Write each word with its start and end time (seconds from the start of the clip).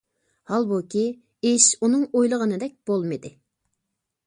ھالبۇكى 0.51 1.03
ئىش 1.51 1.67
ئۇنىڭ 1.87 2.07
ئويلىغىنىدەك 2.17 2.75
بولمىدى. 2.91 3.35